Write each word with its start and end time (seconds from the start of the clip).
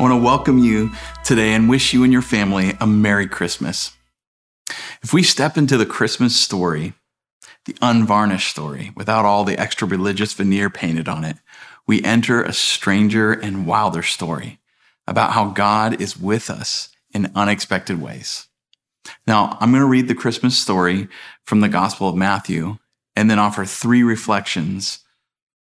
I 0.00 0.02
want 0.02 0.14
to 0.14 0.24
welcome 0.24 0.56
you 0.56 0.92
today 1.24 1.52
and 1.52 1.68
wish 1.68 1.92
you 1.92 2.04
and 2.04 2.10
your 2.10 2.22
family 2.22 2.72
a 2.80 2.86
Merry 2.86 3.26
Christmas. 3.26 3.94
If 5.02 5.12
we 5.12 5.22
step 5.22 5.58
into 5.58 5.76
the 5.76 5.84
Christmas 5.84 6.34
story, 6.34 6.94
the 7.66 7.76
unvarnished 7.82 8.48
story, 8.48 8.92
without 8.96 9.26
all 9.26 9.44
the 9.44 9.60
extra 9.60 9.86
religious 9.86 10.32
veneer 10.32 10.70
painted 10.70 11.06
on 11.06 11.22
it, 11.22 11.36
we 11.86 12.02
enter 12.02 12.42
a 12.42 12.54
stranger 12.54 13.30
and 13.30 13.66
wilder 13.66 14.02
story 14.02 14.58
about 15.06 15.32
how 15.32 15.50
God 15.50 16.00
is 16.00 16.18
with 16.18 16.48
us 16.48 16.88
in 17.12 17.30
unexpected 17.34 18.00
ways. 18.00 18.48
Now, 19.26 19.58
I'm 19.60 19.70
going 19.70 19.82
to 19.82 19.86
read 19.86 20.08
the 20.08 20.14
Christmas 20.14 20.56
story 20.56 21.08
from 21.44 21.60
the 21.60 21.68
Gospel 21.68 22.08
of 22.08 22.16
Matthew 22.16 22.78
and 23.14 23.30
then 23.30 23.38
offer 23.38 23.66
three 23.66 24.02
reflections 24.02 25.00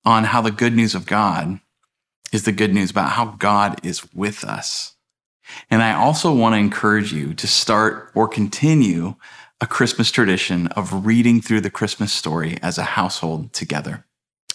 on 0.05 0.23
how 0.23 0.41
the 0.41 0.49
good 0.49 0.73
news 0.73 0.95
of 0.95 1.05
God 1.05 1.59
is 2.31 2.43
the 2.43 2.51
good 2.51 2.73
news 2.73 2.91
about 2.91 3.11
how 3.11 3.35
God 3.37 3.83
is 3.83 4.13
with 4.13 4.43
us. 4.43 4.95
And 5.69 5.81
I 5.81 5.93
also 5.93 6.33
want 6.33 6.53
to 6.53 6.59
encourage 6.59 7.11
you 7.11 7.33
to 7.33 7.47
start 7.47 8.11
or 8.13 8.27
continue 8.27 9.15
a 9.61 9.67
Christmas 9.67 10.11
tradition 10.11 10.67
of 10.67 11.05
reading 11.05 11.41
through 11.41 11.61
the 11.61 11.69
Christmas 11.69 12.13
story 12.13 12.57
as 12.61 12.77
a 12.77 12.83
household 12.83 13.51
together. 13.51 14.05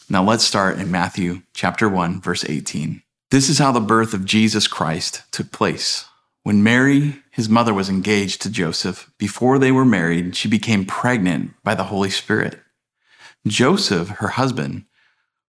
Now 0.08 0.22
let's 0.22 0.44
start 0.44 0.78
in 0.78 0.90
Matthew 0.90 1.42
chapter 1.52 1.88
1 1.88 2.20
verse 2.20 2.44
18. 2.44 3.02
This 3.30 3.48
is 3.48 3.58
how 3.58 3.72
the 3.72 3.80
birth 3.80 4.14
of 4.14 4.24
Jesus 4.24 4.68
Christ 4.68 5.22
took 5.32 5.50
place. 5.50 6.06
When 6.42 6.62
Mary, 6.62 7.22
his 7.30 7.48
mother, 7.48 7.72
was 7.72 7.88
engaged 7.88 8.42
to 8.42 8.50
Joseph, 8.50 9.10
before 9.18 9.58
they 9.58 9.72
were 9.72 9.84
married, 9.84 10.36
she 10.36 10.46
became 10.46 10.84
pregnant 10.84 11.52
by 11.64 11.74
the 11.74 11.84
Holy 11.84 12.10
Spirit. 12.10 12.60
Joseph, 13.46 14.08
her 14.08 14.28
husband, 14.28 14.84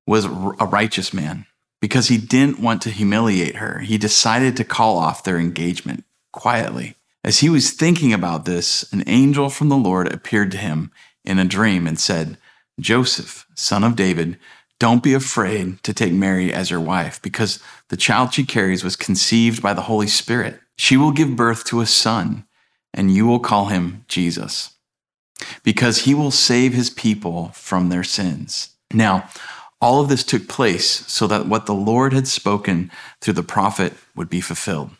was 0.06 0.26
a 0.26 0.66
righteous 0.66 1.14
man 1.14 1.46
because 1.82 2.06
he 2.06 2.16
didn't 2.16 2.60
want 2.60 2.80
to 2.80 2.90
humiliate 2.90 3.56
her, 3.56 3.80
he 3.80 3.98
decided 3.98 4.56
to 4.56 4.64
call 4.64 4.96
off 4.96 5.24
their 5.24 5.36
engagement 5.36 6.04
quietly. 6.32 6.94
As 7.24 7.40
he 7.40 7.50
was 7.50 7.72
thinking 7.72 8.12
about 8.12 8.44
this, 8.44 8.90
an 8.92 9.02
angel 9.08 9.50
from 9.50 9.68
the 9.68 9.76
Lord 9.76 10.10
appeared 10.10 10.52
to 10.52 10.58
him 10.58 10.92
in 11.24 11.40
a 11.40 11.44
dream 11.44 11.88
and 11.88 11.98
said, 11.98 12.38
Joseph, 12.78 13.46
son 13.56 13.82
of 13.82 13.96
David, 13.96 14.38
don't 14.78 15.02
be 15.02 15.12
afraid 15.12 15.82
to 15.82 15.92
take 15.92 16.12
Mary 16.12 16.52
as 16.52 16.70
your 16.70 16.80
wife, 16.80 17.20
because 17.20 17.58
the 17.88 17.96
child 17.96 18.32
she 18.32 18.44
carries 18.44 18.84
was 18.84 18.94
conceived 18.94 19.60
by 19.60 19.74
the 19.74 19.82
Holy 19.82 20.06
Spirit. 20.06 20.60
She 20.76 20.96
will 20.96 21.12
give 21.12 21.34
birth 21.34 21.64
to 21.64 21.80
a 21.80 21.86
son, 21.86 22.44
and 22.94 23.10
you 23.10 23.26
will 23.26 23.40
call 23.40 23.66
him 23.66 24.04
Jesus, 24.06 24.76
because 25.64 25.98
he 25.98 26.14
will 26.14 26.30
save 26.30 26.74
his 26.74 26.90
people 26.90 27.48
from 27.54 27.88
their 27.88 28.04
sins. 28.04 28.70
Now, 28.92 29.28
all 29.82 30.00
of 30.00 30.08
this 30.08 30.22
took 30.22 30.46
place 30.46 31.04
so 31.08 31.26
that 31.26 31.46
what 31.46 31.66
the 31.66 31.74
Lord 31.74 32.12
had 32.12 32.28
spoken 32.28 32.90
through 33.20 33.34
the 33.34 33.42
prophet 33.42 33.92
would 34.14 34.30
be 34.30 34.40
fulfilled. 34.40 34.90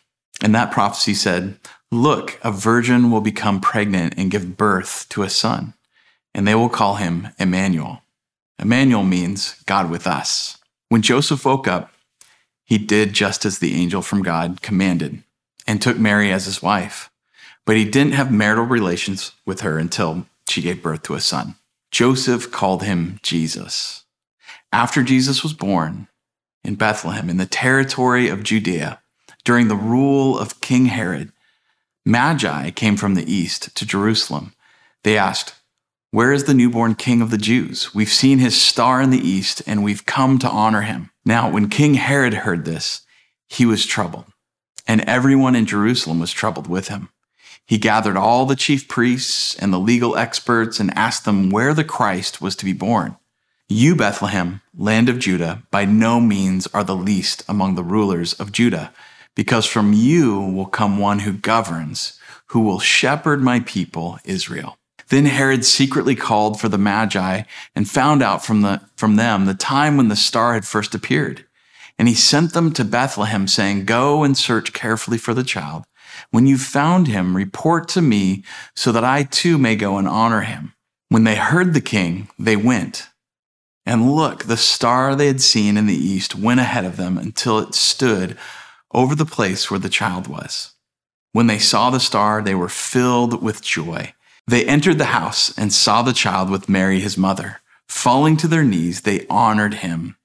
And 0.41 0.53
that 0.53 0.73
prophecy 0.73 1.13
said, 1.13 1.57
Look, 1.89 2.37
a 2.43 2.51
virgin 2.51 3.09
will 3.09 3.21
become 3.21 3.61
pregnant 3.61 4.15
and 4.17 4.29
give 4.29 4.57
birth 4.57 5.07
to 5.09 5.23
a 5.23 5.29
son, 5.29 5.73
and 6.35 6.45
they 6.45 6.53
will 6.53 6.69
call 6.69 6.95
him 6.95 7.29
Emmanuel. 7.39 8.01
Emmanuel 8.59 9.03
means 9.03 9.55
God 9.65 9.89
with 9.89 10.05
us. 10.05 10.57
When 10.89 11.01
Joseph 11.01 11.45
woke 11.45 11.67
up, 11.67 11.93
he 12.65 12.77
did 12.77 13.13
just 13.13 13.45
as 13.45 13.59
the 13.59 13.75
angel 13.75 14.01
from 14.01 14.21
God 14.21 14.61
commanded 14.61 15.23
and 15.65 15.81
took 15.81 15.97
Mary 15.97 16.31
as 16.31 16.45
his 16.45 16.61
wife. 16.61 17.09
But 17.65 17.77
he 17.77 17.85
didn't 17.85 18.13
have 18.13 18.33
marital 18.33 18.65
relations 18.65 19.31
with 19.45 19.61
her 19.61 19.77
until 19.77 20.25
she 20.49 20.61
gave 20.61 20.83
birth 20.83 21.03
to 21.03 21.15
a 21.15 21.21
son. 21.21 21.55
Joseph 21.91 22.51
called 22.51 22.83
him 22.83 23.19
Jesus 23.21 24.02
after 24.73 25.03
Jesus 25.03 25.43
was 25.43 25.53
born 25.53 26.07
in 26.63 26.75
Bethlehem 26.75 27.29
in 27.29 27.37
the 27.37 27.45
territory 27.45 28.27
of 28.27 28.43
Judea 28.43 28.99
during 29.45 29.67
the 29.67 29.75
rule 29.75 30.37
of 30.37 30.61
King 30.61 30.87
Herod, 30.87 31.31
Magi 32.05 32.71
came 32.71 32.97
from 32.97 33.13
the 33.13 33.31
east 33.31 33.75
to 33.75 33.85
Jerusalem. 33.85 34.53
They 35.03 35.15
asked, 35.17 35.53
Where 36.11 36.33
is 36.33 36.45
the 36.45 36.55
newborn 36.55 36.95
king 36.95 37.21
of 37.21 37.29
the 37.29 37.37
Jews? 37.37 37.93
We've 37.93 38.09
seen 38.09 38.39
his 38.39 38.59
star 38.59 38.99
in 38.99 39.11
the 39.11 39.25
east 39.25 39.61
and 39.67 39.83
we've 39.83 40.07
come 40.07 40.39
to 40.39 40.49
honor 40.49 40.81
him. 40.81 41.11
Now, 41.23 41.49
when 41.51 41.69
King 41.69 41.93
Herod 41.93 42.33
heard 42.33 42.65
this, 42.65 43.05
he 43.47 43.65
was 43.65 43.85
troubled, 43.85 44.25
and 44.87 45.01
everyone 45.01 45.55
in 45.55 45.67
Jerusalem 45.67 46.19
was 46.19 46.31
troubled 46.31 46.67
with 46.67 46.87
him. 46.87 47.09
He 47.65 47.77
gathered 47.77 48.17
all 48.17 48.45
the 48.45 48.55
chief 48.55 48.87
priests 48.87 49.55
and 49.55 49.71
the 49.71 49.79
legal 49.79 50.17
experts 50.17 50.79
and 50.79 50.91
asked 50.97 51.25
them 51.25 51.51
where 51.51 51.73
the 51.73 51.83
Christ 51.83 52.41
was 52.41 52.55
to 52.57 52.65
be 52.65 52.73
born. 52.73 53.17
You, 53.75 53.95
Bethlehem, 53.95 54.61
land 54.77 55.09
of 55.09 55.17
Judah, 55.17 55.63
by 55.71 55.83
no 55.85 56.19
means 56.19 56.67
are 56.75 56.83
the 56.83 56.95
least 56.95 57.43
among 57.49 57.73
the 57.73 57.83
rulers 57.83 58.33
of 58.33 58.51
Judah, 58.51 58.93
because 59.35 59.65
from 59.65 59.93
you 59.93 60.39
will 60.39 60.67
come 60.67 60.99
one 60.99 61.19
who 61.19 61.33
governs, 61.33 62.19
who 62.49 62.59
will 62.59 62.77
shepherd 62.77 63.41
my 63.41 63.61
people, 63.61 64.19
Israel. 64.25 64.77
Then 65.09 65.25
Herod 65.25 65.65
secretly 65.65 66.13
called 66.13 66.61
for 66.61 66.69
the 66.69 66.77
Magi 66.77 67.45
and 67.75 67.89
found 67.89 68.21
out 68.21 68.45
from, 68.45 68.61
the, 68.61 68.79
from 68.95 69.15
them 69.15 69.45
the 69.47 69.55
time 69.55 69.97
when 69.97 70.07
the 70.07 70.15
star 70.15 70.53
had 70.53 70.65
first 70.65 70.93
appeared. 70.93 71.43
And 71.97 72.07
he 72.07 72.13
sent 72.13 72.53
them 72.53 72.73
to 72.73 72.85
Bethlehem, 72.85 73.47
saying, 73.47 73.85
Go 73.85 74.23
and 74.23 74.37
search 74.37 74.73
carefully 74.73 75.17
for 75.17 75.33
the 75.33 75.43
child. 75.43 75.85
When 76.29 76.45
you've 76.45 76.61
found 76.61 77.07
him, 77.07 77.35
report 77.35 77.87
to 77.89 78.03
me 78.03 78.43
so 78.75 78.91
that 78.91 79.03
I 79.03 79.23
too 79.23 79.57
may 79.57 79.75
go 79.75 79.97
and 79.97 80.07
honor 80.07 80.41
him. 80.41 80.73
When 81.09 81.23
they 81.23 81.37
heard 81.37 81.73
the 81.73 81.81
king, 81.81 82.29
they 82.37 82.55
went. 82.55 83.09
And 83.85 84.11
look, 84.11 84.45
the 84.45 84.57
star 84.57 85.15
they 85.15 85.27
had 85.27 85.41
seen 85.41 85.77
in 85.77 85.87
the 85.87 85.95
east 85.95 86.35
went 86.35 86.59
ahead 86.59 86.85
of 86.85 86.97
them 86.97 87.17
until 87.17 87.59
it 87.59 87.75
stood 87.75 88.37
over 88.91 89.15
the 89.15 89.25
place 89.25 89.69
where 89.69 89.79
the 89.79 89.89
child 89.89 90.27
was. 90.27 90.73
When 91.33 91.47
they 91.47 91.59
saw 91.59 91.89
the 91.89 91.99
star, 91.99 92.41
they 92.41 92.55
were 92.55 92.69
filled 92.69 93.41
with 93.41 93.61
joy. 93.61 94.13
They 94.47 94.65
entered 94.65 94.99
the 94.99 95.05
house 95.05 95.57
and 95.57 95.73
saw 95.73 96.01
the 96.01 96.13
child 96.13 96.49
with 96.49 96.69
Mary, 96.69 96.99
his 96.99 97.17
mother. 97.17 97.61
Falling 97.87 98.37
to 98.37 98.47
their 98.47 98.63
knees, 98.63 99.01
they 99.01 99.25
honored 99.29 99.75
him. 99.75 100.15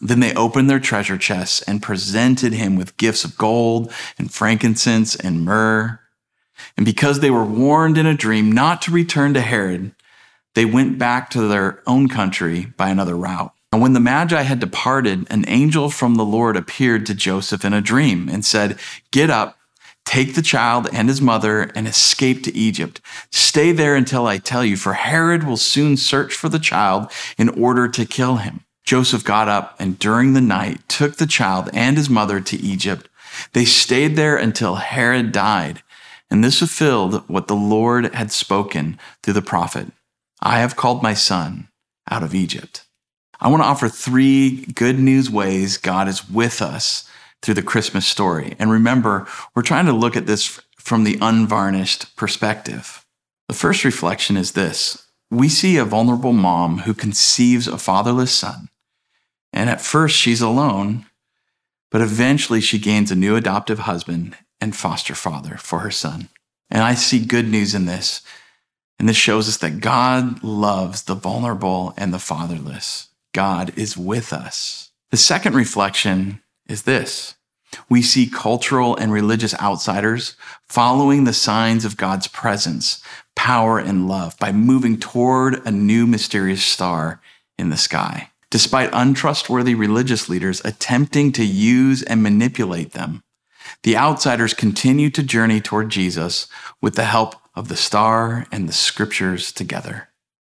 Then 0.00 0.20
they 0.20 0.34
opened 0.34 0.68
their 0.68 0.80
treasure 0.80 1.18
chests 1.18 1.62
and 1.62 1.82
presented 1.82 2.52
him 2.52 2.76
with 2.76 2.96
gifts 2.96 3.24
of 3.24 3.38
gold 3.38 3.92
and 4.18 4.32
frankincense 4.32 5.16
and 5.16 5.44
myrrh. 5.44 6.00
And 6.76 6.86
because 6.86 7.20
they 7.20 7.30
were 7.30 7.44
warned 7.44 7.98
in 7.98 8.06
a 8.06 8.14
dream 8.14 8.52
not 8.52 8.82
to 8.82 8.90
return 8.90 9.34
to 9.34 9.40
Herod, 9.40 9.94
they 10.56 10.64
went 10.64 10.98
back 10.98 11.28
to 11.28 11.42
their 11.42 11.82
own 11.86 12.08
country 12.08 12.72
by 12.78 12.88
another 12.88 13.14
route. 13.14 13.52
And 13.70 13.82
when 13.82 13.92
the 13.92 14.00
Magi 14.00 14.40
had 14.40 14.58
departed, 14.58 15.26
an 15.28 15.44
angel 15.48 15.90
from 15.90 16.14
the 16.14 16.24
Lord 16.24 16.56
appeared 16.56 17.04
to 17.06 17.14
Joseph 17.14 17.62
in 17.62 17.74
a 17.74 17.82
dream 17.82 18.30
and 18.30 18.42
said, 18.42 18.78
Get 19.10 19.28
up, 19.28 19.58
take 20.06 20.34
the 20.34 20.40
child 20.40 20.88
and 20.94 21.10
his 21.10 21.20
mother, 21.20 21.70
and 21.74 21.86
escape 21.86 22.42
to 22.44 22.56
Egypt. 22.56 23.02
Stay 23.30 23.70
there 23.70 23.94
until 23.94 24.26
I 24.26 24.38
tell 24.38 24.64
you, 24.64 24.78
for 24.78 24.94
Herod 24.94 25.44
will 25.44 25.58
soon 25.58 25.98
search 25.98 26.32
for 26.32 26.48
the 26.48 26.58
child 26.58 27.12
in 27.36 27.50
order 27.50 27.86
to 27.88 28.06
kill 28.06 28.36
him. 28.36 28.64
Joseph 28.82 29.24
got 29.24 29.48
up 29.48 29.76
and 29.78 29.98
during 29.98 30.32
the 30.32 30.40
night 30.40 30.88
took 30.88 31.16
the 31.16 31.26
child 31.26 31.68
and 31.74 31.98
his 31.98 32.08
mother 32.08 32.40
to 32.40 32.56
Egypt. 32.56 33.10
They 33.52 33.66
stayed 33.66 34.16
there 34.16 34.38
until 34.38 34.76
Herod 34.76 35.32
died. 35.32 35.82
And 36.30 36.42
this 36.42 36.60
fulfilled 36.60 37.28
what 37.28 37.46
the 37.46 37.54
Lord 37.54 38.14
had 38.14 38.32
spoken 38.32 38.98
through 39.22 39.34
the 39.34 39.42
prophet. 39.42 39.88
I 40.40 40.58
have 40.58 40.76
called 40.76 41.02
my 41.02 41.14
son 41.14 41.68
out 42.10 42.22
of 42.22 42.34
Egypt. 42.34 42.84
I 43.40 43.48
want 43.48 43.62
to 43.62 43.66
offer 43.66 43.88
three 43.88 44.66
good 44.74 44.98
news 44.98 45.30
ways 45.30 45.76
God 45.76 46.08
is 46.08 46.28
with 46.28 46.62
us 46.62 47.08
through 47.42 47.54
the 47.54 47.62
Christmas 47.62 48.06
story. 48.06 48.56
And 48.58 48.70
remember, 48.70 49.26
we're 49.54 49.62
trying 49.62 49.86
to 49.86 49.92
look 49.92 50.16
at 50.16 50.26
this 50.26 50.60
from 50.78 51.04
the 51.04 51.18
unvarnished 51.20 52.16
perspective. 52.16 53.04
The 53.48 53.54
first 53.54 53.84
reflection 53.84 54.36
is 54.36 54.52
this 54.52 55.06
we 55.30 55.48
see 55.48 55.76
a 55.76 55.84
vulnerable 55.84 56.32
mom 56.32 56.78
who 56.80 56.94
conceives 56.94 57.66
a 57.66 57.78
fatherless 57.78 58.32
son. 58.32 58.68
And 59.52 59.68
at 59.68 59.80
first, 59.80 60.16
she's 60.16 60.40
alone, 60.40 61.06
but 61.90 62.00
eventually, 62.00 62.60
she 62.60 62.78
gains 62.78 63.10
a 63.10 63.16
new 63.16 63.36
adoptive 63.36 63.80
husband 63.80 64.36
and 64.60 64.76
foster 64.76 65.14
father 65.14 65.56
for 65.56 65.80
her 65.80 65.90
son. 65.90 66.28
And 66.70 66.82
I 66.82 66.94
see 66.94 67.24
good 67.24 67.48
news 67.48 67.74
in 67.74 67.86
this 67.86 68.22
and 68.98 69.08
this 69.08 69.16
shows 69.16 69.48
us 69.48 69.58
that 69.58 69.80
God 69.80 70.42
loves 70.42 71.02
the 71.02 71.14
vulnerable 71.14 71.92
and 71.96 72.12
the 72.12 72.18
fatherless. 72.18 73.08
God 73.34 73.76
is 73.76 73.96
with 73.96 74.32
us. 74.32 74.90
The 75.10 75.16
second 75.16 75.54
reflection 75.54 76.40
is 76.68 76.82
this 76.82 77.34
We 77.88 78.00
see 78.00 78.26
cultural 78.26 78.96
and 78.96 79.12
religious 79.12 79.54
outsiders 79.60 80.36
following 80.64 81.24
the 81.24 81.34
signs 81.34 81.84
of 81.84 81.98
God's 81.98 82.26
presence, 82.26 83.02
power, 83.34 83.78
and 83.78 84.08
love 84.08 84.38
by 84.38 84.52
moving 84.52 84.98
toward 84.98 85.66
a 85.66 85.70
new 85.70 86.06
mysterious 86.06 86.64
star 86.64 87.20
in 87.58 87.70
the 87.70 87.76
sky. 87.76 88.30
Despite 88.50 88.90
untrustworthy 88.92 89.74
religious 89.74 90.28
leaders 90.28 90.62
attempting 90.64 91.32
to 91.32 91.44
use 91.44 92.02
and 92.02 92.22
manipulate 92.22 92.92
them, 92.92 93.22
the 93.82 93.96
outsiders 93.96 94.54
continue 94.54 95.10
to 95.10 95.22
journey 95.22 95.60
toward 95.60 95.90
Jesus 95.90 96.46
with 96.80 96.94
the 96.94 97.04
help 97.04 97.34
of 97.56 97.68
the 97.68 97.76
star 97.76 98.46
and 98.52 98.68
the 98.68 98.72
scriptures 98.72 99.50
together. 99.50 100.08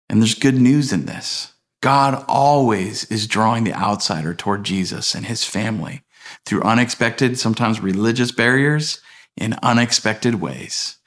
And 0.10 0.22
there's 0.22 0.34
good 0.34 0.56
news 0.56 0.92
in 0.92 1.06
this. 1.06 1.54
God 1.81 2.25
always 2.28 3.06
is 3.06 3.28
drawing 3.28 3.63
the 3.63 3.74
outsider 3.74 4.34
toward 4.34 4.63
Jesus 4.63 5.13
and 5.13 5.28
his 5.28 5.44
family 5.44 6.02
through 6.46 6.63
unexpected, 6.63 7.38
sometimes 7.38 7.80
religious 7.80 8.31
barriers 8.31 9.02
in 9.38 9.56
unexpected 9.62 10.36
ways. 10.36 10.98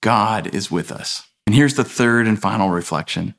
God 0.00 0.54
is 0.54 0.70
with 0.70 0.92
us. 0.92 1.24
And 1.46 1.54
here's 1.54 1.74
the 1.74 1.84
third 1.84 2.26
and 2.26 2.40
final 2.40 2.70
reflection. 2.70 3.34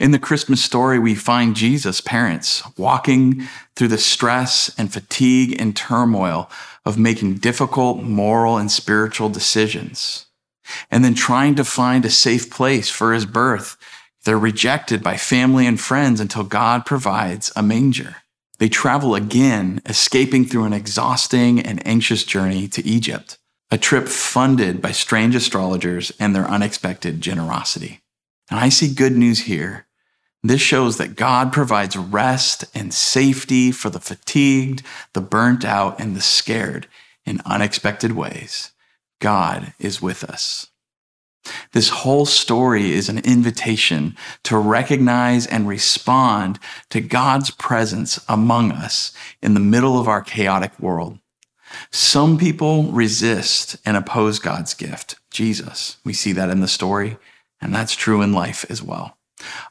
In 0.00 0.10
the 0.10 0.18
Christmas 0.18 0.64
story, 0.64 0.98
we 0.98 1.14
find 1.14 1.54
Jesus' 1.54 2.00
parents 2.00 2.62
walking 2.76 3.46
through 3.76 3.88
the 3.88 3.98
stress 3.98 4.74
and 4.76 4.92
fatigue 4.92 5.54
and 5.60 5.76
turmoil 5.76 6.50
of 6.84 6.98
making 6.98 7.34
difficult 7.34 8.02
moral 8.02 8.58
and 8.58 8.70
spiritual 8.70 9.28
decisions, 9.28 10.26
and 10.90 11.04
then 11.04 11.14
trying 11.14 11.54
to 11.56 11.64
find 11.64 12.04
a 12.04 12.10
safe 12.10 12.50
place 12.50 12.88
for 12.90 13.12
his 13.12 13.26
birth. 13.26 13.76
They're 14.24 14.38
rejected 14.38 15.02
by 15.02 15.16
family 15.16 15.66
and 15.66 15.80
friends 15.80 16.20
until 16.20 16.44
God 16.44 16.84
provides 16.84 17.52
a 17.54 17.62
manger. 17.62 18.16
They 18.58 18.68
travel 18.68 19.14
again, 19.14 19.82
escaping 19.86 20.46
through 20.46 20.64
an 20.64 20.72
exhausting 20.72 21.60
and 21.60 21.86
anxious 21.86 22.24
journey 22.24 22.68
to 22.68 22.84
Egypt, 22.86 23.38
a 23.70 23.78
trip 23.78 24.08
funded 24.08 24.80
by 24.80 24.92
strange 24.92 25.34
astrologers 25.34 26.12
and 26.18 26.34
their 26.34 26.46
unexpected 26.46 27.20
generosity. 27.20 28.00
And 28.50 28.58
I 28.58 28.68
see 28.68 28.92
good 28.92 29.12
news 29.12 29.40
here. 29.40 29.86
This 30.42 30.60
shows 30.60 30.96
that 30.98 31.16
God 31.16 31.52
provides 31.52 31.96
rest 31.96 32.64
and 32.74 32.94
safety 32.94 33.72
for 33.72 33.90
the 33.90 34.00
fatigued, 34.00 34.82
the 35.12 35.20
burnt 35.20 35.64
out, 35.64 36.00
and 36.00 36.14
the 36.16 36.20
scared 36.20 36.86
in 37.24 37.40
unexpected 37.44 38.12
ways. 38.12 38.70
God 39.20 39.74
is 39.78 40.02
with 40.02 40.24
us. 40.24 40.68
This 41.72 41.88
whole 41.90 42.26
story 42.26 42.92
is 42.92 43.08
an 43.08 43.18
invitation 43.18 44.16
to 44.44 44.58
recognize 44.58 45.46
and 45.46 45.68
respond 45.68 46.58
to 46.90 47.00
God's 47.00 47.50
presence 47.50 48.24
among 48.28 48.72
us 48.72 49.12
in 49.42 49.54
the 49.54 49.60
middle 49.60 49.98
of 49.98 50.08
our 50.08 50.22
chaotic 50.22 50.78
world. 50.80 51.18
Some 51.90 52.38
people 52.38 52.84
resist 52.84 53.76
and 53.84 53.96
oppose 53.96 54.38
God's 54.38 54.74
gift, 54.74 55.16
Jesus. 55.30 55.98
We 56.04 56.12
see 56.12 56.32
that 56.32 56.50
in 56.50 56.60
the 56.60 56.68
story, 56.68 57.16
and 57.60 57.74
that's 57.74 57.94
true 57.94 58.22
in 58.22 58.32
life 58.32 58.64
as 58.68 58.82
well. 58.82 59.16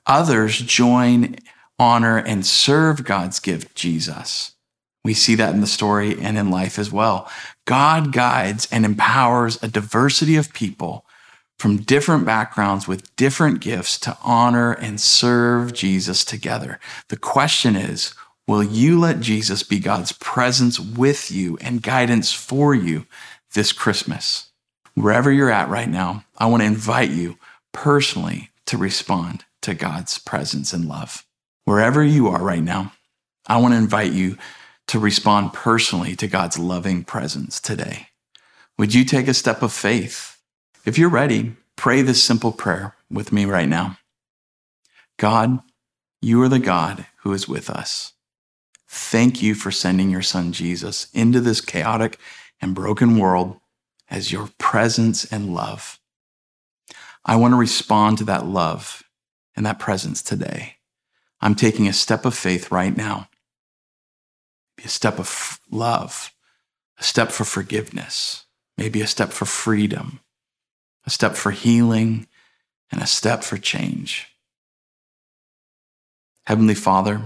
Others 0.06 0.59
join, 0.59 1.38
honor, 1.80 2.18
and 2.18 2.45
serve 2.45 3.03
God's 3.03 3.39
gift, 3.39 3.75
Jesus. 3.75 4.55
We 5.06 5.13
see 5.13 5.36
that 5.36 5.54
in 5.54 5.62
the 5.62 5.68
story 5.68 6.19
and 6.19 6.36
in 6.36 6.50
life 6.50 6.80
as 6.80 6.92
well. 6.92 7.30
God 7.66 8.12
guides 8.12 8.68
and 8.72 8.84
empowers 8.84 9.62
a 9.62 9.68
diversity 9.68 10.36
of 10.36 10.52
people 10.52 11.06
from 11.60 11.78
different 11.78 12.25
backgrounds 12.25 12.88
with 12.88 13.16
different 13.16 13.62
gifts 13.62 14.00
to 14.00 14.18
honor 14.24 14.72
and 14.72 15.00
serve 15.00 15.74
Jesus 15.74 16.25
together. 16.25 16.80
The 17.10 17.18
question 17.18 17.75
is, 17.75 18.16
will 18.48 18.63
you 18.63 19.00
let 19.00 19.19
Jesus 19.19 19.62
be 19.62 19.78
God's 19.78 20.12
presence 20.12 20.80
with 20.80 21.30
you 21.30 21.56
and 21.62 21.84
guidance 21.84 22.34
for 22.34 22.74
you 22.74 23.06
this 23.54 23.72
Christmas? 23.72 24.50
Wherever 24.96 25.31
you're 25.31 25.52
at 25.52 25.69
right 25.69 25.90
now, 25.90 26.25
I 26.36 26.48
want 26.48 26.63
to 26.63 26.68
invite 26.68 27.12
you 27.12 27.38
personally 27.74 28.50
to 28.66 28.75
respond 28.75 29.46
to 29.62 29.75
God's 29.75 30.18
presence 30.18 30.74
and 30.74 30.88
love. 30.88 31.24
Wherever 31.66 32.04
you 32.04 32.28
are 32.28 32.42
right 32.42 32.63
now, 32.63 32.94
I 33.46 33.57
want 33.57 33.75
to 33.75 33.78
invite 33.78 34.12
you 34.12 34.40
to 34.88 35.00
respond 35.00 35.54
personally 35.54 36.16
to 36.16 36.28
God's 36.28 36.60
loving 36.60 37.04
presence 37.04 37.60
today. 37.60 38.10
Would 38.78 38.94
you 38.94 39.06
take 39.06 39.28
a 39.28 39.34
step 39.34 39.62
of 39.62 39.74
faith? 39.74 40.40
If 40.86 40.98
you're 40.98 41.10
ready, 41.10 41.56
pray 41.76 42.02
this 42.02 42.24
simple 42.24 42.52
prayer 42.52 42.96
with 43.10 43.32
me 43.32 43.46
right 43.46 43.70
now. 43.70 43.98
God, 45.18 45.60
you 46.22 46.42
are 46.42 46.50
the 46.50 46.60
God 46.60 47.06
who 47.20 47.34
is 47.34 47.48
with 47.48 47.70
us. 47.70 48.14
Thank 48.88 49.42
you 49.42 49.56
for 49.56 49.72
sending 49.72 50.10
your 50.10 50.22
son 50.22 50.52
Jesus 50.52 51.08
into 51.14 51.40
this 51.40 51.62
chaotic 51.62 52.18
and 52.62 52.76
broken 52.76 53.18
world 53.18 53.60
as 54.10 54.31
your 54.31 54.50
presence 54.58 55.26
and 55.26 55.54
love. 55.54 56.00
I 57.26 57.36
want 57.36 57.54
to 57.54 57.58
respond 57.58 58.20
to 58.20 58.24
that 58.26 58.46
love 58.46 59.04
and 59.56 59.66
that 59.66 59.80
presence 59.80 60.22
today. 60.22 60.76
I'm 61.42 61.56
taking 61.56 61.88
a 61.88 61.94
step 61.94 62.26
of 62.26 62.36
faith 62.36 62.72
right 62.72 62.96
now, 62.96 63.30
a 64.83 64.88
step 64.88 65.19
of 65.19 65.60
love, 65.72 66.33
a 67.00 67.04
step 67.04 67.31
for 67.31 67.45
forgiveness, 67.45 68.45
maybe 68.77 69.01
a 69.01 69.07
step 69.07 69.31
for 69.31 69.45
freedom, 69.45 70.19
a 71.06 71.10
step 71.10 71.36
for 71.36 71.51
healing, 71.51 72.27
and 72.92 73.01
a 73.01 73.07
step 73.07 73.44
for 73.44 73.57
change. 73.57 74.27
Heavenly 76.45 76.75
Father, 76.75 77.22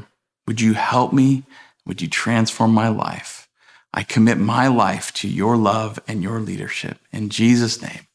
would 0.48 0.62
you 0.62 0.74
help 0.74 1.12
me? 1.14 1.44
Would 1.86 2.02
you 2.02 2.08
transform 2.08 2.74
my 2.74 2.88
life? 2.88 3.48
I 3.94 4.04
commit 4.04 4.38
my 4.38 4.68
life 4.68 5.12
to 5.16 5.28
your 5.28 5.58
love 5.58 6.00
and 6.08 6.22
your 6.22 6.40
leadership. 6.40 7.00
In 7.12 7.30
Jesus' 7.30 7.82
name, 7.82 8.08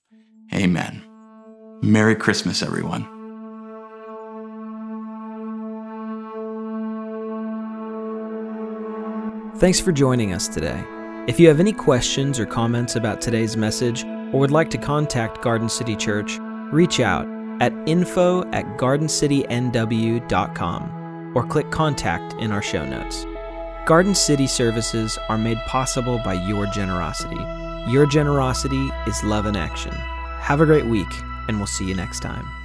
amen. 0.53 1.03
Merry 1.83 2.15
Christmas, 2.15 2.63
everyone. 2.63 3.14
Thanks 9.59 9.79
for 9.79 9.93
joining 9.93 10.33
us 10.33 10.49
today. 10.49 10.83
If 11.29 11.39
you 11.39 11.47
have 11.47 11.61
any 11.61 11.73
questions 11.73 12.41
or 12.41 12.47
comments 12.47 12.97
about 12.97 13.21
today's 13.21 13.57
message, 13.57 14.03
or 14.03 14.41
would 14.41 14.51
like 14.51 14.69
to 14.71 14.79
contact 14.79 15.43
Garden 15.43 15.69
City 15.69 15.95
Church, 15.95 16.39
reach 16.73 16.99
out 16.99 17.29
at 17.61 17.73
info 17.87 18.43
at 18.51 18.65
gardencitynw.com 18.79 21.37
or 21.37 21.47
click 21.47 21.71
contact 21.71 22.33
in 22.35 22.51
our 22.51 22.63
show 22.63 22.85
notes. 22.85 23.25
Garden 23.87 24.17
City 24.17 24.49
services 24.49 25.17
are 25.29 25.39
made 25.39 25.59
possible 25.69 26.21
by 26.25 26.35
your 26.35 26.67
generosity. 26.67 27.39
Your 27.89 28.07
generosity 28.07 28.91
is 29.07 29.23
love 29.23 29.47
in 29.47 29.55
action. 29.55 29.93
Have 29.93 30.63
a 30.63 30.67
great 30.67 30.87
week, 30.87 31.07
and 31.47 31.59
we'll 31.59 31.69
see 31.69 31.87
you 31.87 31.95
next 31.95 32.19
time. 32.21 32.64